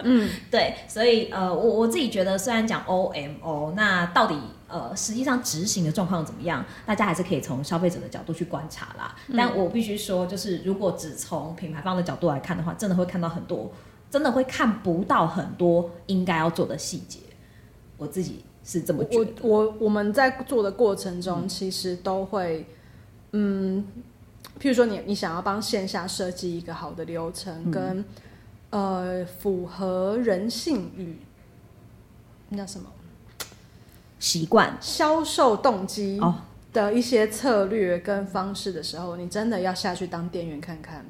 [0.03, 4.35] 嗯， 对，所以呃，我我自己觉得，虽然讲 O M O，那到底
[4.67, 9.15] 呃实际上执行的状况怎么样，大家还是可以从消费者的角度去观察啦。
[9.27, 13.71] 嗯、但我必须说，就是如果只从品牌方的角度来看的话，真的会看到很多。
[14.13, 17.17] 真的会看不到很多应该要做的细节，
[17.97, 19.31] 我自己是这么觉得。
[19.41, 22.63] 我我我们在做的过程中，其实都会，
[23.31, 23.85] 嗯，嗯，
[24.59, 28.05] 譬如说你你想要帮线下设计一个好的流程，跟、
[28.69, 31.17] 嗯、呃符合人性与
[32.49, 32.85] 那叫什么？
[34.19, 36.21] 习惯、销售动机
[36.71, 41.03] 的一些策略跟方式的时候，哦、你真的要下去当店员看看。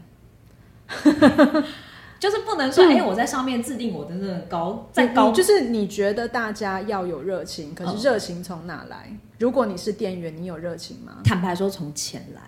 [2.23, 2.95] 就是不能说，哎、嗯。
[2.95, 9.07] 欸，我在上面制定我的那个高，在高，就是你觉得大家要有热情，可是热情从哪来？
[9.09, 11.17] 嗯、如果你是店员，你有热情吗？
[11.25, 12.41] 坦白说，从钱来，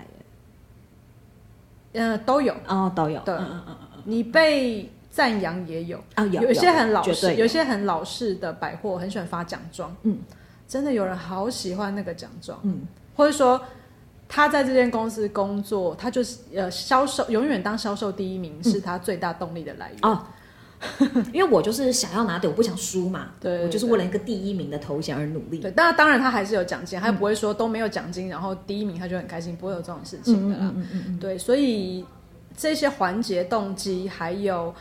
[1.91, 2.55] 嗯、呃，都有。
[2.69, 6.01] 哦，都有，对，嗯嗯嗯嗯，你被赞扬也有。
[6.13, 10.19] 啊，有，有些很老实，有，有些很老式的百货很喜欢发奖状，嗯，
[10.69, 12.83] 真的有人好喜欢那个奖状，嗯，
[13.13, 13.61] 或者说。
[14.27, 20.23] 他在这间公司工作，他就是呃销售，永远当销售第一名是他最大动力的来源哦。
[21.31, 23.29] 因为我就是想要拿的，我不想输嘛。
[23.39, 25.59] 对，对，对，我就是为了一个第一名的头衔而努力。
[25.59, 30.63] 对，当然当然他还是有奖金，他不会说都没有奖金，然后第一名他就很开心，不会有这种事情的啦。
[30.63, 31.19] 嗯嗯嗯嗯。
[31.19, 32.05] 对，所以
[32.57, 34.73] 这些环节、动机，还有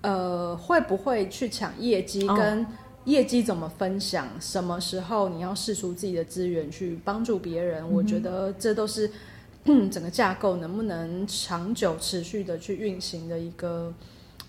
[0.00, 2.66] 呃会不会去抢业绩跟。
[3.04, 4.28] 业绩怎么分享？
[4.38, 7.82] 什么时候你要试出自己的资源去帮助别人？
[7.82, 9.10] 嗯、我觉得这都是
[9.90, 13.92] 整个架构能不能长久持续的去运行的一个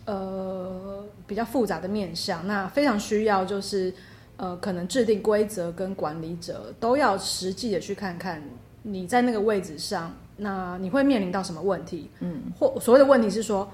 [0.05, 2.45] 呃比较复杂的面向。
[2.47, 3.91] 那非常需要就是
[4.37, 8.39] 呃可能制定规则跟管理者都要实际的去看看
[8.83, 12.09] 你在那个位置上，那你会面临到什么问题？
[12.19, 13.71] 嗯，或所谓的问题是说，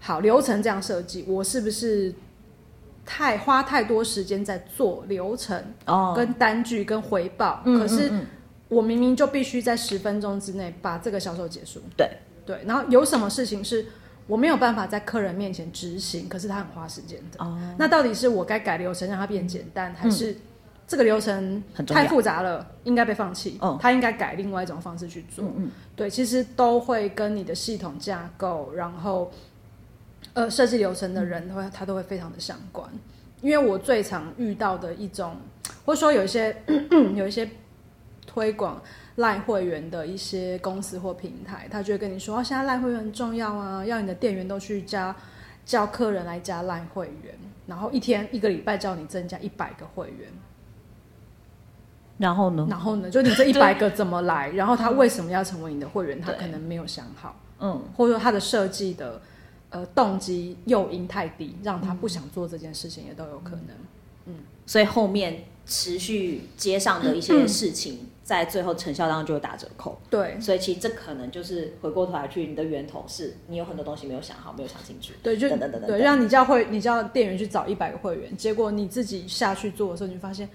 [0.00, 2.14] 好流程这样设计，我是不是？
[3.10, 8.12] 太花太多时间在做流程哦，跟单据跟回报，哦、可是
[8.68, 11.80] 我明明就必须在十分钟之内把这个销售结束。
[11.96, 12.06] 对
[12.44, 13.86] 对，然后有什么事情是
[14.26, 17.42] 我没有办法在客人面前执行，可是他很花时间的。
[17.42, 20.36] 哦，那到底是我该改流程让它变简单，嗯、还是
[20.86, 23.56] 这个流程太复杂了，应该被放弃？
[23.62, 25.46] 哦，他应该改另外一种方式去做。
[25.46, 29.30] 嗯，嗯对，其实都会跟你的系统架构，然后。
[30.38, 32.88] 呃设计流程的人，都会他都会非常的相关。
[33.40, 35.36] 因为我最常遇到的一种，
[35.84, 36.56] 或者说有一些
[37.16, 37.48] 有一些
[38.24, 38.80] 推广
[39.16, 45.14] LINE 会员的一些公司或平台，他就会跟你说，哦，现在 LINE 会员很重要啊，要你的店员都去加，
[45.66, 47.34] 叫客人来加 LINE 会员，
[47.66, 50.28] 然后一天一个礼拜叫你增加一百个会员。
[52.16, 52.66] 然后呢？
[52.70, 53.10] 然后呢？
[53.10, 54.50] 就你这一百个怎么来？
[54.50, 56.20] 然后他为什么要成为你的会员？
[56.20, 59.20] 他可能没有想好，嗯，或者说他的设计的
[59.70, 63.68] 呃动机诱因太低，让他不想做这件事情也都有可能。
[64.26, 64.34] 嗯，
[64.66, 70.00] 所以后面持续接上的一些事情，在最后成效当中就会打折扣。
[70.10, 75.12] 对，所以其实这可能就是回过头来去，你的源头是你有很多东西没有想好，没有想清楚。
[75.22, 80.48] 对，就等等等等，对，让你叫会，你叫店员去找一百个会员，结果你自己下去做的时候，你就发现。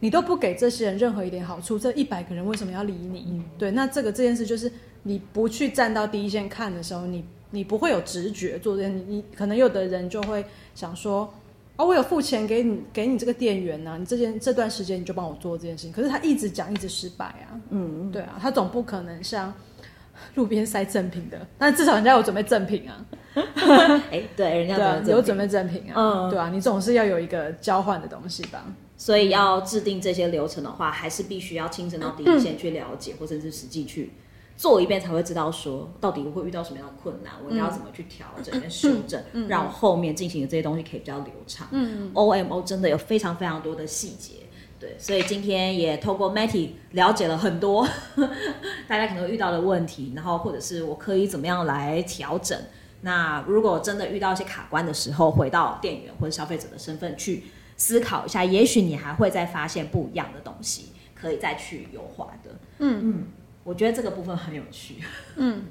[0.00, 3.24] 你都不给这些人任何一点好处，这一百个人为什么要理你？
[3.30, 4.70] 嗯、对，那这个这件事就是
[5.04, 9.04] 你不去站到第一线看的时候，你你不会有直觉做这件事。
[9.06, 10.44] 你你可能有的人就会
[10.74, 11.32] 想说，
[11.76, 15.92] 哦，我有付钱给你，给你这个店员呐、啊，你这件这段时间你就帮我做这件事情。
[15.92, 17.60] 可是他一直讲，一直失败啊。
[17.70, 19.52] 嗯，对啊，他总不可能像
[20.34, 23.04] 路边塞赠品的，但至少人家有准备赠品啊。
[24.10, 25.94] 哎，对，人家有准备赠品啊。
[25.94, 28.64] 嗯，对啊，你总是要有一个交换的东西吧。
[28.98, 34.10] 所以要制定这些流程的话，还是必须要亲身到第一线去了解，或者是实际去
[34.56, 41.68] 做一遍，才会知道说到底我会遇到什么样的困难，我要怎么去调整跟修正，让我后面进行的这些东西可以比较流畅。
[41.70, 44.34] 嗯，OMO 真的有非常非常多的细节，
[44.80, 47.86] 对，所以今天也透过 Matty 了解了很多
[48.88, 52.58] 大家可能遇到的问题，然后或者是我可以怎么样来调整。
[53.02, 57.44] 那如果真的遇到一些卡关的时候，回到店员或者消费者的身份去。
[57.78, 62.50] 思考一下，也许你还会再发现不一样的东西，可以再去优化的。
[62.78, 63.24] 嗯嗯，
[63.66, 64.98] 我觉得这个部分很有趣。
[65.34, 65.64] 嗯，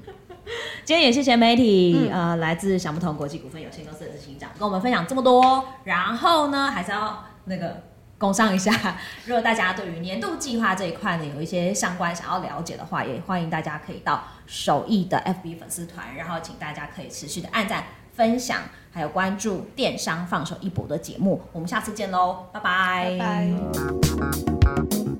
[0.84, 5.64] 今天也谢谢 Matty，、嗯、呃，来自想不同国际股份有限公司的执行长，跟我们分享这么多。
[5.84, 7.82] 然后呢，还是要那个
[8.18, 17.82] 工商一下，如果大家对于年度计划这一块呢，有一些相关想要了解的话，也欢迎大家可以到首艺的 FB 粉丝团，然后请大家可以持续的按赞。
[18.12, 23.14] 分享还有关注电商放手一搏的节目，我们下次见喽，拜拜。
[23.18, 25.15] 拜拜。